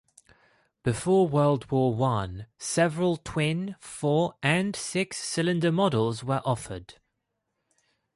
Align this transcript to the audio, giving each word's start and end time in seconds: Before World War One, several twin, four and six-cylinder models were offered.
Before 0.81 1.27
World 1.27 1.69
War 1.69 1.93
One, 1.93 2.47
several 2.57 3.17
twin, 3.17 3.75
four 3.79 4.33
and 4.41 4.75
six-cylinder 4.75 5.71
models 5.71 6.23
were 6.23 6.41
offered. 6.43 6.95